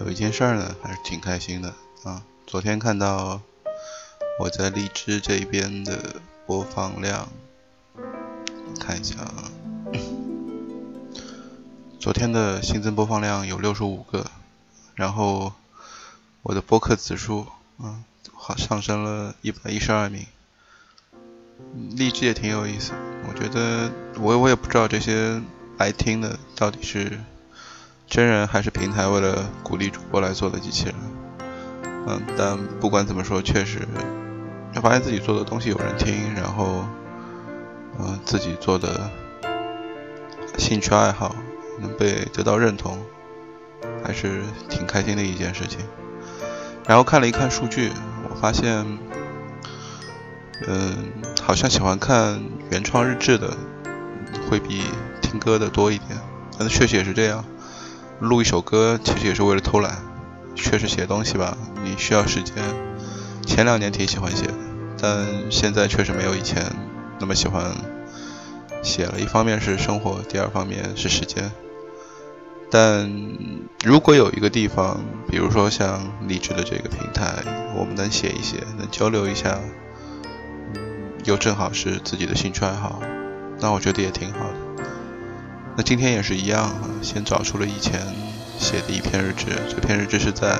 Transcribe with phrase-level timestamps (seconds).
[0.00, 1.74] 有一件事儿呢，还是挺开心的
[2.04, 2.22] 啊！
[2.46, 3.40] 昨天看到
[4.38, 6.16] 我在荔枝这边的
[6.46, 7.28] 播放量，
[8.78, 9.50] 看一下啊，
[11.98, 14.24] 昨天的新增播放量有六十五个，
[14.94, 15.52] 然后
[16.42, 17.46] 我的播客指数
[17.78, 20.24] 啊，好上升了一百一十二名。
[21.96, 22.92] 荔枝也挺有意思，
[23.28, 23.90] 我觉得
[24.20, 25.42] 我我也不知道这些
[25.76, 27.18] 来听的到底是。
[28.08, 30.94] 真人还是平台为了鼓励主播来做的机器人，
[32.06, 33.86] 嗯，但不管怎么说，确实，
[34.74, 36.86] 就发现自己做的东西有人听，然后，
[37.98, 39.10] 嗯，自己做的
[40.56, 41.36] 兴趣爱好
[41.78, 42.98] 能被得到认同，
[44.02, 45.80] 还是挺开心的一件事情。
[46.86, 47.92] 然后看了一看数据，
[48.30, 48.86] 我发现，
[50.66, 51.12] 嗯，
[51.42, 53.54] 好像喜欢看原创日志的
[54.48, 54.84] 会比
[55.20, 56.18] 听歌的多一点，
[56.58, 57.44] 但确实也是这样。
[58.20, 59.98] 录一首歌其实也是为了偷懒，
[60.54, 62.54] 确实写东西吧，你需要时间。
[63.46, 64.54] 前两年挺喜欢写的，
[65.00, 66.64] 但现在确实没有以前
[67.18, 67.72] 那么喜欢
[68.82, 69.18] 写了。
[69.18, 71.50] 一方面是生活，第二方面是时间。
[72.70, 73.10] 但
[73.82, 77.36] 如果有一个地方，比如说像励志的这个平台，
[77.74, 79.58] 我们能写一写，能交流一下，
[81.24, 83.00] 又正好是自己的兴趣爱好，
[83.60, 84.67] 那我觉得也挺好的。
[85.78, 88.00] 那今天也是一样啊，先找出了以前
[88.58, 89.46] 写的一篇日志。
[89.68, 90.58] 这篇日志是在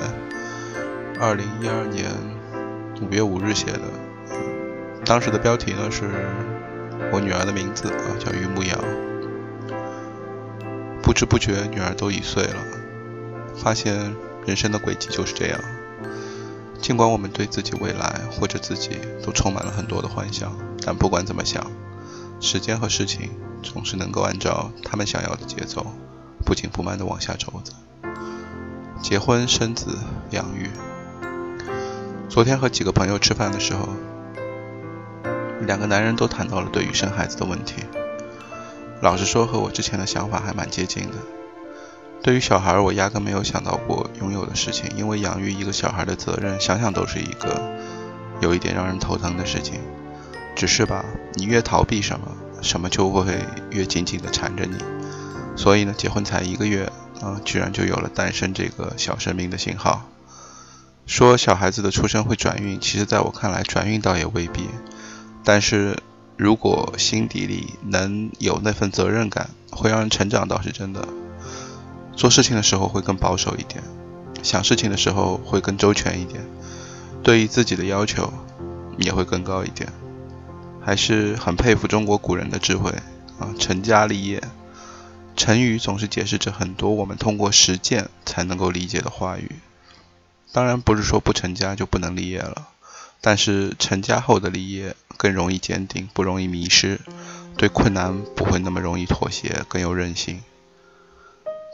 [1.19, 2.05] 二零一二年
[3.01, 3.81] 五月五日写的，
[5.03, 6.09] 当时的标题呢是
[7.11, 8.81] 我女儿的名字啊，叫于牧瑶。
[11.03, 12.55] 不知不觉，女儿都一岁了，
[13.57, 15.59] 发现人生的轨迹就是这样。
[16.81, 21.69] 尽管我们对自己未来或者自己都充满了很多的幻想，但不管怎么想，
[22.39, 23.31] 时间和事情。
[23.61, 25.85] 总是能够按照他们想要的节奏，
[26.45, 27.71] 不紧不慢地往下走的。
[29.01, 29.97] 结婚、生子、
[30.31, 30.69] 养育。
[32.27, 33.89] 昨天和几个朋友吃饭的时候，
[35.61, 37.83] 两个男人都谈到了对于生孩子的问题。
[39.01, 41.15] 老实说，和我之前的想法还蛮接近的。
[42.21, 47.77] 对于小孩，我压根没有想到过拥有的事情，因为养育一个小孩的责任，想想都是一个
[48.41, 49.79] 有一点让人头疼的事情。
[50.55, 51.05] 只是吧，
[51.35, 52.27] 你越逃避什么。
[52.61, 54.77] 什么就会越紧紧地缠着你，
[55.55, 60.09] 所以呢，结婚才一个月啊，居然就有了诞生这个小生命的信号。
[61.05, 64.69] 说小孩子的出生会转运，其实在我看来，转运倒也未必。
[65.43, 65.97] 但是
[66.37, 71.07] 如果心底里能有那份责任感，会让人成长，倒是真的。
[72.15, 73.81] 做事情的时候会更保守一点，
[74.43, 76.45] 想事情的时候会更周全一点，
[77.23, 78.31] 对于自己的要求
[78.97, 79.91] 也会更高一点。
[80.89, 82.89] 还是很佩服中国古人的智慧
[83.37, 83.53] 啊！
[83.59, 84.41] 成家立业，
[85.35, 89.51] 成语总是解释着很多我们通过实践才能够理解的话语。
[90.51, 92.69] 当然不是说不成家就不能立业了，
[93.21, 96.99] 但是成家后的立业更容易坚定，不容易迷失，
[97.55, 100.41] 对困难不会那么容易妥协，更有韧性。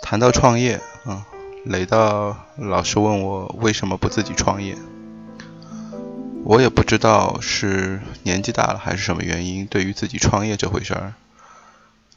[0.01, 1.25] 谈到创业啊，
[1.63, 4.75] 雷到老是问我为什么不自己创业。
[6.47, 11.13] 我也不知道是年纪大了还是什么原因，对于自己创业这回事儿，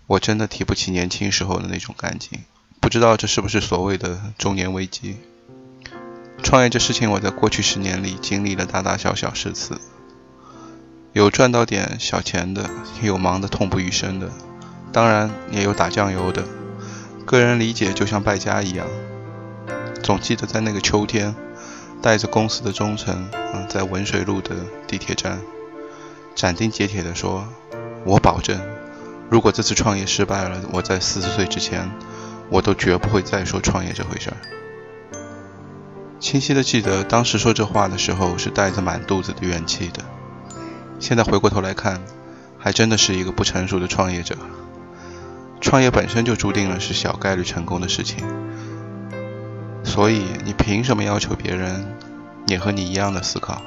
[0.06, 2.40] 我真的提不起年轻时候的那种干劲。
[2.78, 5.16] 不知道这是不是所谓的中年危机？
[6.42, 9.80] 创业这事情，我在过去十年里经历了大大小小十次，
[11.14, 12.68] 有赚到点小钱的，
[13.00, 14.30] 也有忙得痛不欲生的，
[14.92, 16.44] 当然也有打酱油的。
[17.24, 18.86] 个人理解就像败家一样，
[20.02, 21.34] 总记得在那个秋天。
[22.00, 24.54] 带着公司的忠诚，嗯，在文水路的
[24.86, 25.41] 地铁站，
[26.34, 27.48] 斩钉截铁地说
[28.06, 28.60] ：“我保证，
[29.28, 31.91] 如果这次创业失败了，我在四十岁之前，
[32.48, 34.37] 我都绝不会再说创业这回事儿。”
[36.20, 40.04] 清晰的记得当时说这话的时候，是带着满肚子的怨气的。
[40.98, 42.03] 现在回过头来看，
[42.58, 44.37] 还真的是一个不成熟的创业者。
[45.60, 48.19] 创业本身就注定了是小概率成功的事情。
[49.84, 51.86] 所以，你凭什么要求别人
[52.46, 53.62] 也和你一样的思考？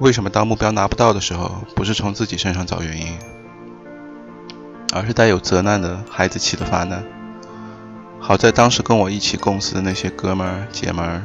[0.00, 3.16] 为什么当目标拿不到的时候，不是从自己身上找原因，
[4.92, 7.04] 而是带有责难的孩子气的发难？
[8.18, 11.22] 好在当时跟我一起共事的那些哥们儿姐们儿，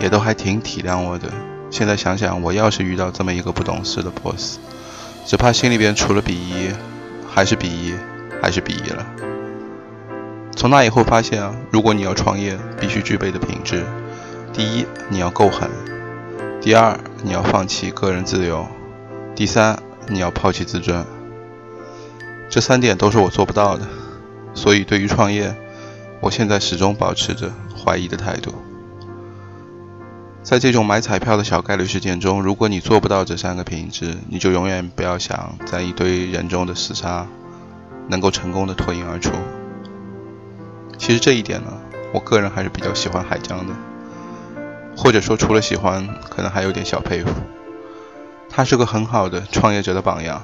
[0.00, 1.28] 也都还挺体谅我的。
[1.70, 4.58] 现在想想，我要是遇到这么一个不懂事的 boss，
[5.26, 6.70] 只怕心里边除了鄙夷，
[7.28, 7.94] 还是鄙夷，
[8.40, 9.04] 还是鄙夷了。
[10.56, 13.84] 从那以后发现啊，如果你要创业，必须具备的品质：
[14.54, 15.68] 第一，你要够狠；
[16.62, 18.66] 第二，你要放弃个人自由；
[19.34, 21.04] 第三，你要抛弃自尊。
[22.48, 23.86] 这三点都是我做不到的，
[24.54, 25.54] 所以对于创业，
[26.20, 28.54] 我现在始终保持着怀疑的态度。
[30.42, 37.26] 在这种买彩票的小概率事件中，如果你做不到这三个品质，你就永远不要想在一堆人中的厮杀
[38.08, 39.32] 能够成功的脱颖而出。
[40.98, 41.72] 其实这一点呢，
[42.12, 43.74] 我个人还是比较喜欢海江的，
[44.96, 47.30] 或者说除了喜欢，可能还有点小佩服。
[48.48, 50.42] 他是个很好的创业者的榜样，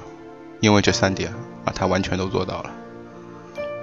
[0.59, 1.33] 因为这三点
[1.65, 2.69] 啊，他完全都做到了。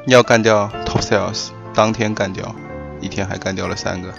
[0.06, 2.54] 要干掉 Top Sales，当天干掉，
[3.00, 4.14] 一天还干掉了三个。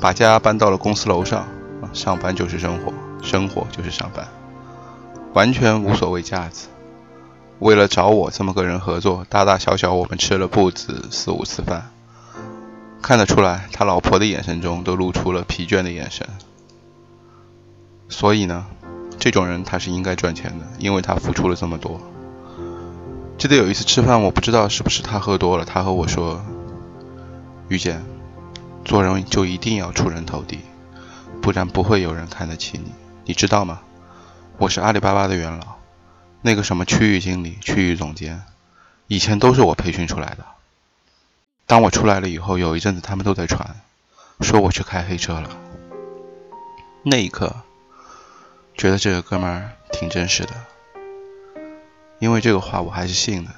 [0.00, 1.46] 把家搬到了公司楼上，
[1.92, 2.92] 上班就是生活，
[3.22, 4.26] 生活就是上班，
[5.34, 6.68] 完全无所谓架子。
[7.60, 11.90] 为了找我这么个人合作，大大小小我们吃了不止四五次饭。
[13.02, 16.26] 看得出来，他老婆的眼神中都露出了疲倦的眼神。
[18.08, 18.66] 所以呢，
[19.18, 22.00] 这种人他是应该赚钱的，因为他付出了这么多。
[23.36, 26.40] 记得有一次吃饭，我不知道是不是他喝多了，他和我说
[27.68, 28.02] ：“遇见。”
[28.84, 30.60] 做人就一定要出人头地，
[31.42, 32.92] 不然不会有人看得起你，
[33.26, 33.80] 你知道吗？
[34.56, 35.77] 我是阿里巴巴的元老，
[36.40, 38.42] 那个什么区域经理、区域总监，
[39.06, 40.44] 以前都是我培训出来的。
[41.66, 43.76] 当我出来了以后，有一阵子他们都在传，
[44.40, 45.50] 说我去开黑车了。
[47.02, 47.56] 那一刻，
[48.76, 50.52] 觉得这个哥们儿挺真实的，
[52.18, 53.50] 因为这个话我还是信的。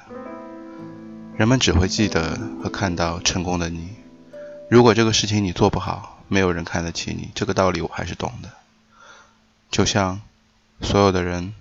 [1.37, 3.95] 人们只会记得和看到成功的你。
[4.69, 8.49] 如果这个事情你做不好，没有人看得起你，这个道理我还是懂的。
[9.69, 10.21] 就像
[10.81, 11.53] 所有的人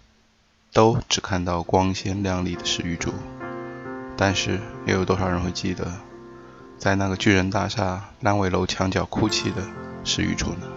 [0.73, 3.13] 都只看到光鲜亮丽的史玉柱，
[4.17, 5.93] 但是又有多少人会记得，
[6.79, 9.63] 在那个巨人大厦烂尾楼墙角哭泣的
[10.05, 10.70] 史玉柱呢？